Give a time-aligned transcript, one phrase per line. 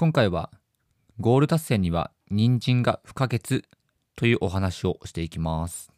[0.00, 0.50] 今回は
[1.18, 3.66] ゴール達成には人参が不可欠
[4.16, 5.92] というお話をしていきます。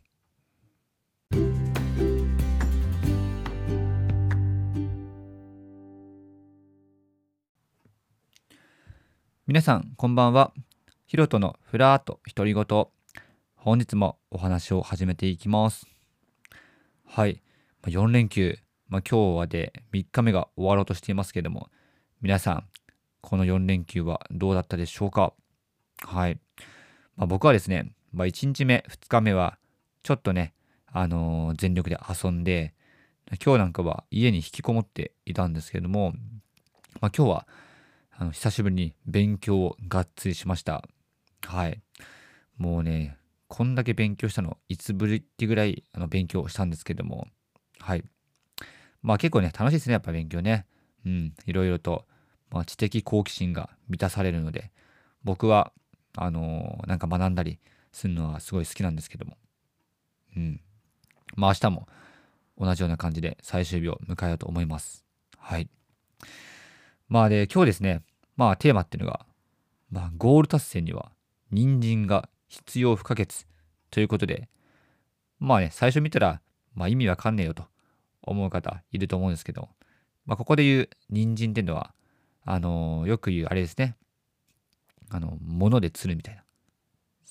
[9.46, 10.52] 皆さんこんばんは。
[11.06, 12.86] ヒロトのフラート独り言
[13.54, 15.86] 本日もお話を始めていきます。
[17.06, 17.40] はい。
[17.84, 18.58] 4連休、
[18.88, 21.68] まあ、今日はで3日目が終わろうとしていますけれども
[22.20, 22.64] 皆さん
[23.22, 25.32] この4連休はどうだったでしょうか？
[26.02, 26.38] はい。
[27.16, 29.58] まあ、僕はですね、まあ、1日目、2日目は、
[30.02, 30.54] ちょっとね、
[30.86, 32.74] あのー、全力で遊んで、
[33.42, 36.12] 今日なんかは家に引きこもっていたんですけれども、
[37.00, 37.48] まあ、今日は、
[38.10, 40.84] あの、久しぶりに勉強をがっつりしました。
[41.46, 41.80] はい。
[42.58, 43.16] もうね、
[43.48, 47.28] こんだけ勉強したの、いつぶりってぐらいあの勉強したんですけども、
[47.78, 48.04] はい。
[49.02, 50.66] まあ結構ね、楽しいですね、やっぱ勉強ね。
[51.04, 52.06] うん、いろいろと
[52.52, 54.70] まあ、知的好奇心が満たされるので
[55.24, 55.72] 僕は
[56.16, 57.58] あのー、なんか学んだり
[57.92, 59.36] するのはすごい好きなんですけども。
[60.36, 60.60] うん。
[61.34, 61.88] まあ明日も
[62.58, 65.04] 同じような感じで最終日を迎えようと思います。
[65.38, 65.68] はい。
[67.08, 68.02] まあで今日ですね
[68.36, 69.26] まあテーマっていうのが、
[69.90, 71.12] まあ、ゴール達成には
[71.50, 73.46] 人参が必要不可欠
[73.90, 74.48] ということで
[75.38, 76.40] まあね最初見たら、
[76.74, 77.64] まあ、意味わかんねえよと
[78.22, 79.68] 思う方いると思うんですけど、
[80.24, 81.92] まあ、ここで言う人参っていうのは
[82.44, 83.96] あのよく言うあれですね。
[85.10, 86.42] あの物で釣るみたいな。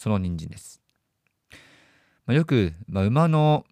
[0.02, 0.82] その人参です、
[2.26, 3.66] まあ、よく、まあ、馬の、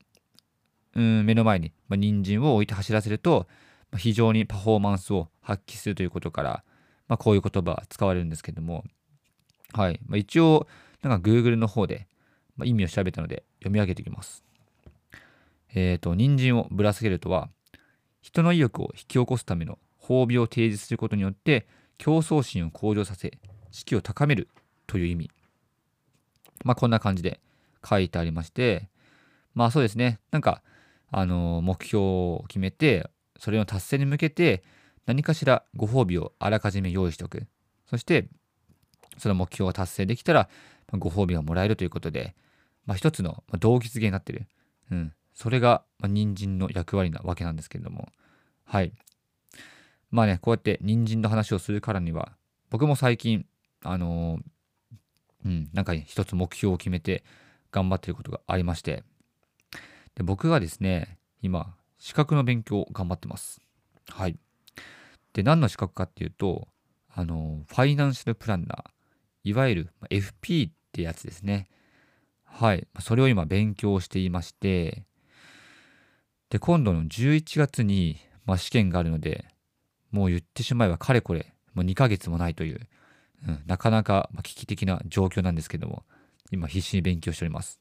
[0.95, 3.47] うん、目の前に、まあ、人参を置いて走らせると、
[3.89, 6.63] まあ、非常にパフォーマンスを発揮するということから、
[7.07, 8.83] まあ、こういう言葉使われるんですけども。
[9.73, 10.67] はい、まあ、一応
[11.01, 12.07] なんか Google の方で、
[12.57, 14.43] まあ、意味を調べたので読み上げていきます。
[15.73, 17.49] えっ、ー、と人参をぶら下げるとは
[18.21, 19.79] 人の意欲を引き起こすための
[20.09, 21.67] 褒美を提示することによって
[21.99, 23.37] 競争心を向上させ
[23.69, 24.49] 士気を高める
[24.87, 25.31] という意味。
[26.65, 27.39] まあこんな感じで
[27.87, 28.89] 書いてありまして
[29.53, 30.19] まあそうですね。
[30.31, 30.63] なんか
[31.11, 34.63] あの目標を決めてそれの達成に向けて
[35.05, 37.45] 何かしらご褒美をあらかじめ用意しておく。
[37.85, 38.27] そして
[39.17, 40.49] その目標を達成できたら
[40.91, 42.35] ご褒美がもらえるということで、
[42.85, 44.47] まあ、一つの動機付けになってる、
[44.91, 48.09] うん、それが人参の役割なわけなんですけれども。
[48.65, 48.93] はい。
[50.11, 52.33] まあね、こうやって人参の話をするからには、
[52.69, 53.45] 僕も最近、
[53.83, 57.23] あのー、うん、なんか一つ目標を決めて
[57.71, 59.03] 頑張ってることがありまして、
[60.15, 63.61] で僕がですね、今、資格の勉強を頑張ってます。
[64.09, 64.37] はい。
[65.33, 66.67] で、何の資格かっていうと、
[67.13, 68.83] あのー、ファイナンシャルプランナー、
[69.43, 71.67] いわゆる FP ってやつですね。
[72.43, 72.87] はい。
[72.99, 75.05] それを今勉強していまして、
[76.49, 79.45] で、今度の11月に、まあ、試験があるので、
[80.11, 82.87] もう言ってしまえばかれこれ、もう2ヶ月もないという、
[83.47, 86.03] うん、なかなか危機的な状況なんですけども、
[86.51, 87.79] 今必死に勉強しております。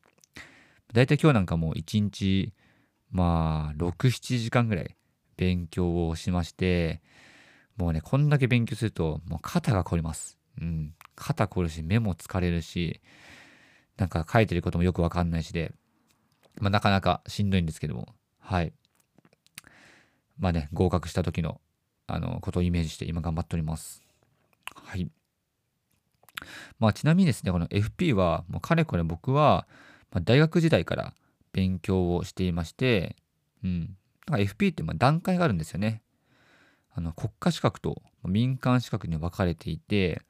[0.92, 2.52] だいたい今日なんかもう1日、
[3.10, 4.96] まあ、6、7時間ぐらい
[5.36, 7.02] 勉強をしまして、
[7.76, 10.38] もうね、こんだけ勉強すると、もう肩が凝ります。
[10.60, 10.94] うん。
[11.14, 13.00] 肩凝るし、目も疲れるし、
[13.96, 15.72] なんか書いてることもよくわかんないしで、
[16.60, 18.72] まあ、なかなかしんどいんですけども、はい。
[20.38, 21.60] まあね、合格した時の
[22.08, 24.02] あのことをイメージして今頑張っております。
[24.74, 25.08] はい。
[26.78, 29.66] まあ、ちなみにですね、この FP は、もうかれこれ僕は、
[30.10, 31.14] ま、大学時代から
[31.52, 33.16] 勉強をしていまして、
[33.62, 33.96] うん。
[34.26, 36.02] だから FP ってま段階があるんですよね。
[36.94, 40.22] あの国家資格と民間資格に分かれていて、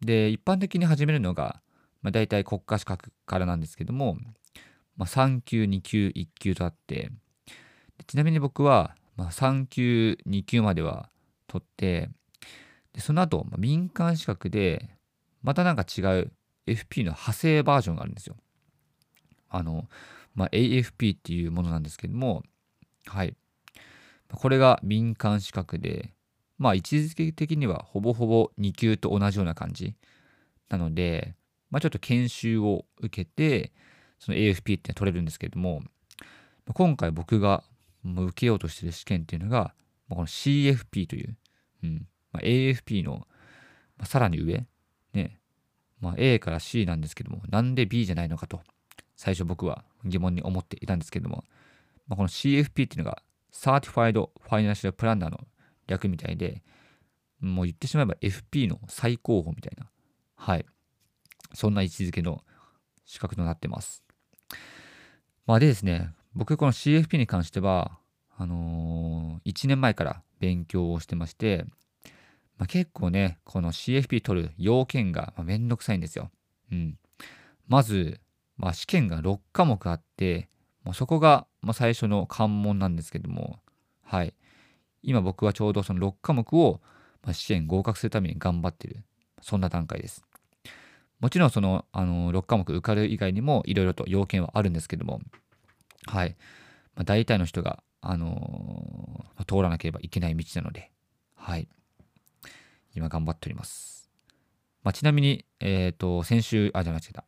[0.00, 1.60] で、一般的に始めるのが、
[2.02, 4.16] まあ、大体国家資格からなんですけども、
[4.96, 7.10] まあ、3級、2級、1級とあって、
[8.06, 11.10] ちなみに僕は、まあ、3級、2級までは
[11.46, 12.08] 取って、
[12.94, 14.96] でその後、まあ、民間資格で、
[15.42, 16.32] またなんか違う
[16.66, 18.36] FP の派生バージョンがあるんですよ。
[19.50, 19.90] あの、
[20.34, 22.42] まあ、AFP っていうものなんですけども、
[23.04, 23.36] はい。
[24.32, 26.14] これが民間資格で、
[26.56, 29.96] まあ、位置づけ的にはほぼほぼ2級と同じような感じ。
[30.70, 31.34] なので、
[31.70, 33.72] まあ、ちょっと研修を受けて、
[34.18, 35.82] その AFP って取れるんですけれども、
[36.72, 37.64] 今回僕が
[38.04, 39.74] 受けようとしてる試験っていうのが、
[40.08, 41.36] この CFP という、
[41.84, 43.26] うんまあ、AFP の、
[43.96, 44.66] まあ、さらに上、
[45.12, 45.40] ね、
[46.00, 48.60] まあ、A から C なんですけども、なんで B じゃないのかと、
[49.16, 51.44] 最初僕は疑問に思っていたんですけども、
[52.08, 55.46] まあ、この CFP っていうのが、Certified Financial Planner の
[55.86, 56.62] 略みたいで、
[57.40, 59.90] もう言ってしまえば FP の最高峰みたいな、
[60.36, 60.66] はい、
[61.54, 62.44] そんな位置づけの
[63.04, 64.04] 資格となってます。
[65.46, 67.98] まあでですね、僕この CFP に関しては、
[68.36, 71.64] あのー、1年前から勉強をしてまして、
[72.56, 76.30] まあ、結構ね、この CFP 取る要件がめんどくさいんですよ。
[76.70, 76.98] うん。
[77.68, 78.20] まず、
[78.56, 80.48] まあ、試験が6科目あって、
[80.84, 83.58] もうそこが、最初の関門なんですけども、
[84.02, 84.34] はい。
[85.02, 86.80] 今僕はちょうどその6科目を、
[87.22, 89.04] まあ、試験合格するために頑張ってる。
[89.42, 90.22] そんな段階です。
[91.18, 95.20] もちろんその、あの6科目受かる以外にもいろいろと要件はあるんですけども、
[96.06, 96.36] はい。
[96.94, 100.90] まあ、大体の人が、あのー、通らなければいけない道なので、
[101.34, 101.68] はい。
[102.94, 104.10] 今頑張っております。
[104.82, 107.24] まあ、ちなみに、えっ、ー、と、先週、あ、じゃ間違えた。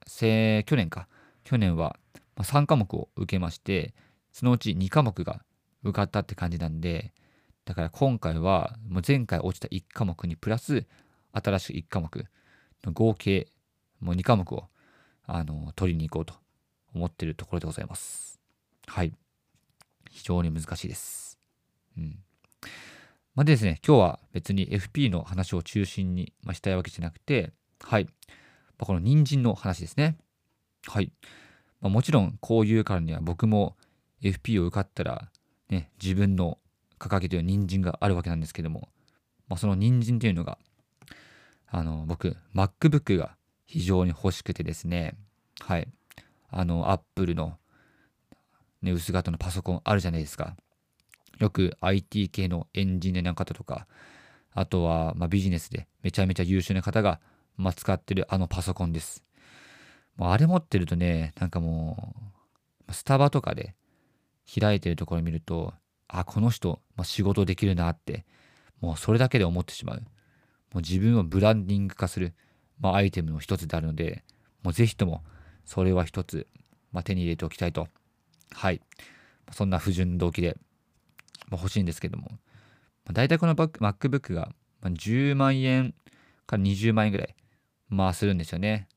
[0.69, 1.09] 去年か。
[1.45, 1.97] 去年は
[2.37, 3.95] 3科目を受けまして、
[4.33, 5.43] そのうち2科目が
[5.83, 7.13] 受かったって感じなんで、
[7.65, 10.87] だから今回はもう前回落ちた1科目にプラス
[11.33, 12.27] 新しく1科目
[12.85, 13.49] の合計
[14.01, 14.65] もう2科目を
[15.25, 16.35] あの取りに行こうと
[16.95, 18.42] 思ってるところでございます。
[18.87, 19.13] はい。
[20.11, 21.39] 非常に難しいです。
[21.97, 22.19] うん。
[23.35, 28.05] まあ、でですね、今日は別に FP の話を中心に、ましたいわけじゃなくて、はい。
[28.05, 28.11] ま
[28.81, 30.19] あ、この人参の話ですね。
[30.87, 31.13] はい。
[31.81, 33.77] まあ、もちろんこういうからには僕も
[34.23, 35.31] FP を受かったら、
[35.71, 36.59] ね、自分の
[36.99, 38.89] 掲げている人参があるわけなんですけども、
[39.49, 40.59] まあ、その人参というのが、
[41.67, 43.37] あの、僕、MacBook が
[43.67, 45.15] 非常に欲しくてですね、
[45.61, 45.89] はい。
[46.51, 47.59] あの、Apple の、
[48.83, 50.57] ね、薄型のパソコンあるじゃないですか。
[51.39, 53.87] よく IT 系のエンジニアの方とか、
[54.53, 57.21] あとは、ま、ビジネスでめちゃめちゃ優秀な方が、
[57.57, 59.25] ま、使ってるあのパソコンです。
[60.17, 62.15] もうあれ持ってるとね、なんかも
[62.89, 63.75] う、スタバとかで
[64.61, 65.73] 開いてるところ見ると、
[66.09, 68.27] あ、この人、ま、仕事できるなって、
[68.81, 70.01] もうそれだけで思ってしまう。
[70.01, 70.05] も
[70.75, 72.35] う自分をブランディング化する、
[72.81, 74.25] まあ、アイテムの一つであるので、
[74.63, 75.23] もうぜひとも
[75.65, 76.47] それは一つ、
[76.93, 77.89] まあ、手に入れておきたいと。
[78.55, 78.81] はい。
[79.53, 80.57] そんな不純動機で、
[81.49, 84.53] ま、欲しいんですけども、まあ、大体この MacBook が
[84.83, 85.95] 10万円
[86.47, 87.35] から20万円ぐらい、
[87.89, 88.89] まあするんですよね。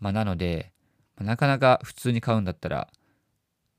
[0.00, 0.72] まあ、なので、
[1.18, 2.88] なかなか普通に買うんだったら、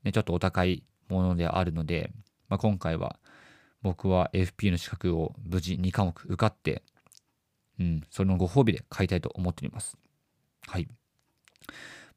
[0.04, 2.10] ね、ちょっとお高いものであるので、
[2.48, 3.18] まあ、今回は
[3.82, 6.82] 僕は FP の資格を無事2科目受かって、
[7.78, 9.96] うん、そのご褒美で買いたいと思っております。
[10.66, 10.86] はい。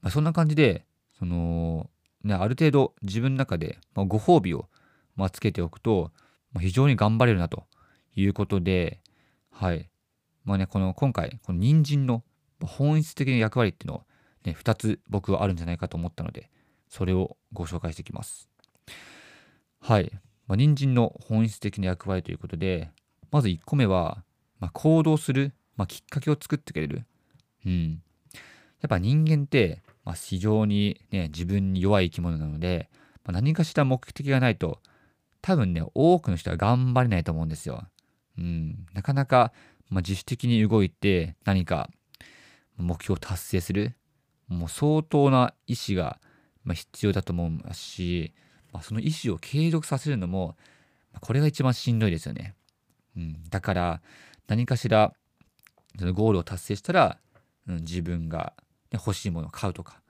[0.01, 0.85] まあ、そんな感じで、
[1.17, 1.89] その、
[2.23, 4.69] ね、ある程度自分の中で、ま、ご褒美を、
[5.15, 6.11] ま、つけておくと、
[6.53, 7.65] ま、非常に頑張れるなと
[8.15, 9.01] いうことで、
[9.51, 9.89] はい。
[10.45, 12.23] まあね、この今回、この人参の
[12.61, 14.03] 本質的な役割っていうのを、
[14.45, 16.49] ね、2つ僕はあるんじゃないかと思ったので、
[16.89, 18.49] それをご紹介していきます。
[19.79, 20.11] はい。
[20.47, 22.91] まあ、人参の本質的な役割ということで、
[23.31, 24.23] まず1個目は、
[24.59, 27.05] まあ、行動する、まあ、きっかけを作ってくれる。
[27.65, 28.01] うん。
[28.81, 32.89] やっぱ人間って、まあ、非常にね、自分に弱い生き物なので、
[33.25, 34.81] まあ、何かしら目的がないと、
[35.41, 37.87] 多分ね、多くの人は頑張れないと思うんですよ。
[38.37, 38.85] うん。
[38.93, 39.53] なかなか、
[39.89, 41.89] まあ、自主的に動いて何か
[42.77, 43.95] 目標を達成する、
[44.47, 46.19] もう相当な意志が
[46.73, 48.33] 必要だと思うし、
[48.71, 50.55] まあ、その意思を継続させるのも、
[51.19, 52.55] これが一番しんどいですよね。
[53.15, 54.01] うん、だから、
[54.47, 55.13] 何かしら、
[55.99, 57.19] そのゴールを達成したら、
[57.67, 58.53] うん、自分が、
[58.97, 60.01] 欲しいものを買うとか、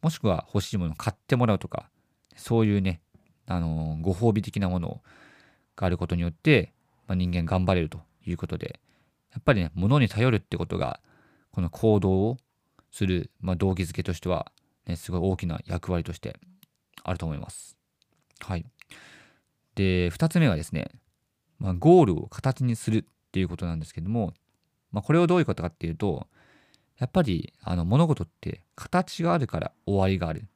[0.00, 1.88] もしくは欲しいものを買ってもらうとか、
[2.36, 3.00] そういうね、
[3.46, 5.02] あのー、ご褒美的なもの
[5.76, 6.72] があることによって、
[7.06, 8.80] まあ、人間頑張れるということで、
[9.32, 11.00] やっぱりね、物に頼るってことが、
[11.52, 12.36] この行動を
[12.90, 14.50] する、まあ、動機づけとしては、
[14.86, 16.38] ね、すごい大きな役割として
[17.02, 17.76] あると思います。
[18.40, 18.66] はい。
[19.74, 20.90] で、2つ目はですね、
[21.58, 24.34] まあ、ゴールを形にするっていうことなんですけども、
[24.90, 26.26] まあ、これをどういうことかっていうと、
[27.02, 30.48] やっぱりあの物事って形があるから終わりがあるっ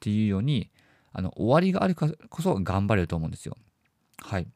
[0.00, 0.70] ていうように、
[1.12, 3.58] あの終わりがあるからこそ頑張れると思うんですよ。
[4.22, 4.48] はい。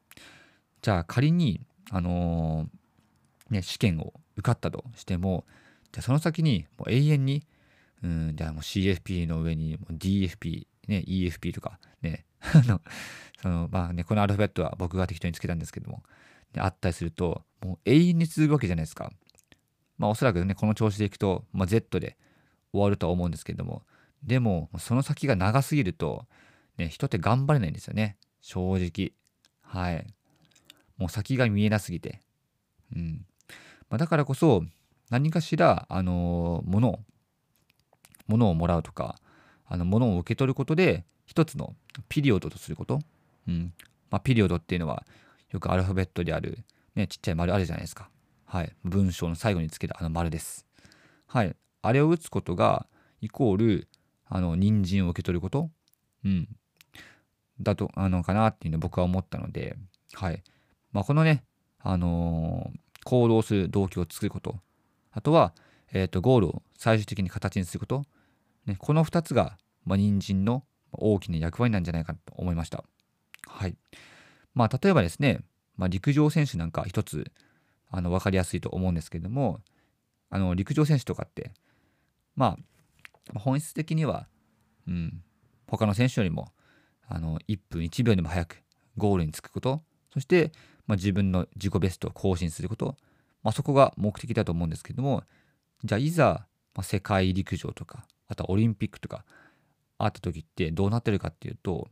[0.80, 5.44] じゃあ仮に、あのー、ね、試験を受かったとしても、
[5.92, 7.46] じゃあその先にもう永遠に、
[8.02, 12.80] うん、じゃあもう CFP の上にもう DFP、ね、EFP とか、ね、 あの、
[13.42, 16.02] その、まあね、このアルファベットは僕が適当につけたんですけども、
[16.54, 19.12] ね、あったりすると、もう永遠に続くわけじゃないですか。
[19.98, 22.16] まあおそらくね、この調子でいくと、まあ、Z で
[22.72, 23.82] 終わるとは思うんですけれども、
[24.22, 26.26] でも、その先が長すぎると、
[26.78, 28.16] ね、人って頑張れないんですよね。
[28.40, 29.12] 正直。
[29.62, 30.06] はい。
[30.98, 32.20] もう先が見えなすぎて。
[32.94, 33.24] うん。
[33.88, 34.64] まあ、だからこそ、
[35.10, 36.98] 何かしら、あのー、物を、
[38.26, 39.16] 物をもらうとか、
[39.66, 41.74] あの、物を受け取ることで、一つの
[42.08, 43.00] ピリオドとすること。
[43.48, 43.72] うん。
[44.10, 45.04] まあ、ピリオドっていうのは、
[45.50, 46.58] よくアルファベットである、
[46.94, 48.10] ね、ちっちゃい丸あるじゃないですか。
[48.46, 48.72] はい。
[48.84, 50.66] 文章の最後につけたあの丸です。
[51.26, 51.56] はい。
[51.82, 52.86] あれを打つことが、
[53.20, 53.88] イコール、
[54.26, 55.70] あの、人参を受け取ること？
[56.24, 56.48] うん。
[57.60, 59.76] だと、あの、かなっていうのを僕は思ったので、
[60.14, 60.42] はい。
[60.92, 61.44] まあ、このね、
[61.80, 64.56] あのー、行動する動機を作ること
[65.12, 65.52] あとは、
[65.92, 68.04] えーと、ゴールを最終的に形にすること、
[68.66, 72.84] ね、この2つが、まあ、人参の大きな役割なんじゃないかと思いました。
[73.46, 73.76] はい。
[74.54, 75.40] まあ、例えばですね、
[75.76, 77.30] まあ、陸上選手なんか一つ
[77.90, 79.60] あの分かりやすいと思うんですけども、
[80.30, 81.52] あの陸上選手とかって、
[82.34, 82.56] ま
[83.34, 84.26] あ、本質的には、
[84.88, 85.22] うん、
[85.66, 86.52] 他の選手よりも
[87.08, 88.62] あの1分1秒でも早く
[88.96, 90.52] ゴールに着くこと、そして、
[90.86, 92.96] まあ、自分の自己ベストを更新すること、
[93.42, 95.22] まあ、そこが目的だと思うんですけども、
[95.84, 99.24] じゃあいざ、まあ、世界陸上とか、あとはオリンピックとか
[99.98, 101.88] あった時ってどうなってるかっていうと、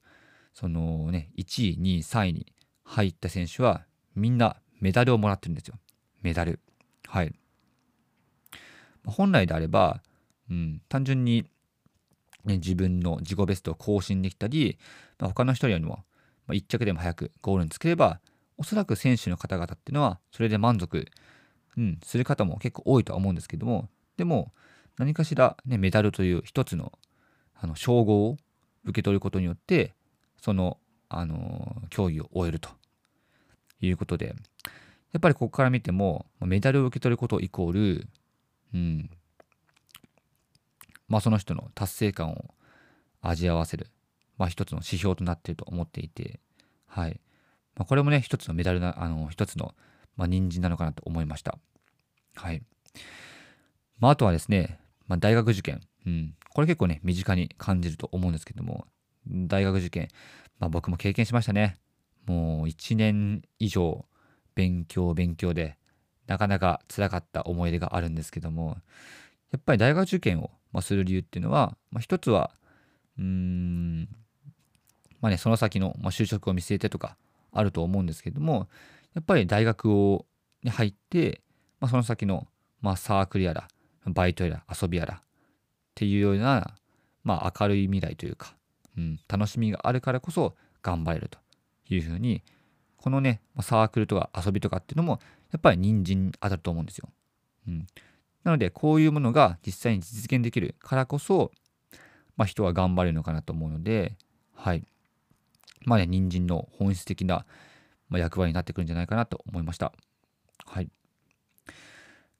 [0.52, 2.52] そのね、1位、2位、3位に
[2.84, 3.84] 入った選手は
[4.14, 5.76] みんなメダルをもらってるんですよ。
[6.24, 6.58] メダル。
[7.06, 7.32] はい。
[9.06, 10.02] 本来であれば、
[10.50, 11.44] うん、単純に、
[12.44, 14.78] ね、自分の自己ベストを更新できたり、
[15.18, 16.04] まあ、他の人よりも、
[16.46, 18.20] まあ、1着でも早くゴールにつければ、
[18.56, 21.06] おそらく選手の方々っていうのは、それで満足、
[21.76, 24.52] うん、する方も結構多いとは思うんですけども、でも、
[24.96, 26.92] 何かしら、ね、メダルという一つの
[27.56, 28.36] あの称号を
[28.84, 29.94] 受け取ることによって、
[30.40, 30.78] その、
[31.08, 32.70] あの競技を終えると
[33.80, 34.34] いうことで、
[35.14, 38.08] やっぱりここから見ても、メダルを受け取ることイコール、
[38.74, 39.08] うん、
[41.08, 42.54] まあその人の達成感を
[43.22, 43.86] 味合わせる、
[44.38, 46.40] まあ一つの指標となっていると思っていて、
[46.88, 47.20] はい。
[47.76, 49.74] まあ、これもね、一つのメダルな、あの、一つの、
[50.16, 51.58] まあ、人参なのかなと思いました。
[52.36, 52.62] はい。
[53.98, 55.80] まあ、あとはですね、まあ、大学受験。
[56.06, 56.34] うん。
[56.52, 58.86] これ結構ね、身近に感じると思うんですけども、
[59.26, 60.08] 大学受験、
[60.60, 61.78] まあ、僕も経験しましたね。
[62.26, 64.06] もう1年以上
[64.54, 65.76] 勉強勉強で、
[66.26, 68.78] なかなか辛かった思い出があるんですけども、
[69.52, 72.50] やっぱり大学受験を、する理由っていうのは、まあ、一つは、
[73.16, 74.08] うーん、
[75.20, 77.16] まあね、その先の、就職を見据えてとか
[77.52, 78.68] あると思うんですけども、
[79.14, 80.24] やっぱり大学
[80.64, 81.40] に入って、
[81.78, 82.48] まあ、その先の、
[82.80, 83.68] まあ、サークルやら、
[84.06, 85.20] バイトやら、遊びやらっ
[85.94, 86.74] ていうような、
[87.22, 88.56] まあ、明るい未来というか、
[88.98, 91.38] うん、楽しみがあるからこそ頑張れると
[91.88, 92.42] いうふうに、
[93.04, 95.20] このね、サークルとか遊びとかっていうのも、
[95.52, 97.10] やっぱり人参に当たると思うんですよ。
[97.68, 97.86] うん。
[98.44, 101.52] なので、こういうものが実際に実現できるからこそ、
[102.38, 104.16] まあ、人は頑張れるのかなと思うので、
[104.54, 104.82] はい。
[105.82, 107.44] まあね、人参の本質的な、
[108.08, 109.92] ま役割になってくるんじゃないかなと思いました。
[110.64, 110.88] はい。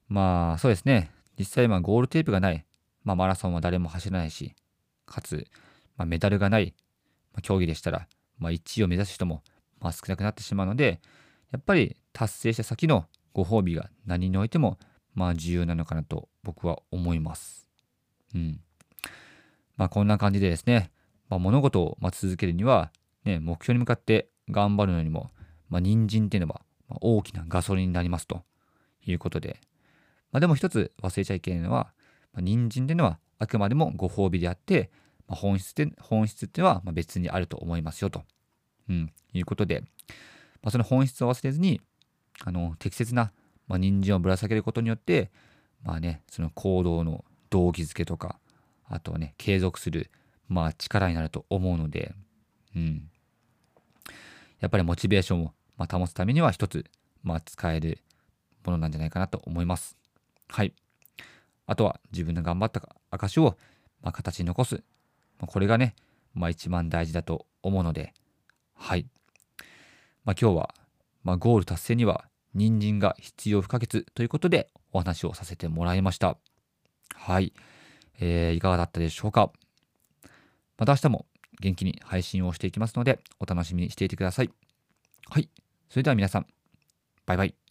[0.08, 1.10] まあ、そうですね。
[1.38, 2.64] 実際、まあ、ゴールテープがない、
[3.02, 4.54] まあ、マラソンは誰も走らないし、
[5.04, 5.46] かつ、
[5.98, 6.72] まあ、メダルがない、
[7.34, 9.42] ま、競技でしたら、まあ、1位を目指す人も、
[9.80, 11.00] まあ、少なくなってしまうので、
[11.52, 14.78] やっぱり達成した先のご褒美が何においても、
[15.14, 17.68] まあ、重要なのかなと僕は思います。
[18.34, 18.60] うん。
[19.76, 20.90] まあ、こんな感じでですね、
[21.28, 22.92] まあ、物事を待ち続けるには、
[23.24, 25.30] ね、目標に向かって頑張るのにも、
[25.68, 26.60] まあ、人参っていうのは
[27.00, 28.42] 大きなガソリンになりますと
[29.04, 29.60] いうことで、
[30.32, 31.92] まあ、でも一つ忘れちゃいけないのは、
[32.32, 34.90] まあ、人参っていうのはあくまでもご褒美であって、
[35.26, 38.22] まあ、本質って本質っていうのは別にあると思いますよと、
[38.88, 39.82] うん、いうことで、
[40.62, 41.80] まあ、その本質を忘れずに
[42.44, 43.32] あの適切な、
[43.68, 45.30] まあ、人参をぶら下げることによって
[45.82, 48.38] まあねその行動の動機づけとか
[48.88, 50.10] あとはね継続する、
[50.48, 52.14] まあ、力になると思うので、
[52.76, 53.08] うん、
[54.60, 56.84] やっぱりモチベーションを、ま保つためには一つ、
[57.22, 57.98] まあ、使える
[58.64, 59.96] ものなんじゃないかなと思います。
[60.48, 60.72] はい。
[61.66, 63.56] あとは自分の頑張った証を、
[64.02, 64.82] まあ、形に残す。
[65.38, 65.94] ま、これがね、
[66.32, 68.14] まあ、一番大事だと思うので、
[68.74, 69.06] はい。
[70.24, 70.74] まあ、今日は、
[71.22, 76.38] まあ、ゴール達成には人参が必要不可欠ということでお話をさせてもらいました。
[77.14, 77.52] はい。
[78.20, 79.50] えー、いかがだったでしょうか？
[80.78, 81.26] また明日も
[81.60, 84.50] 元気に配信をしていきますので、お楽しみにしていてください。
[85.30, 85.48] はい。
[85.88, 86.46] それでは皆さん、
[87.26, 87.63] バイバイ。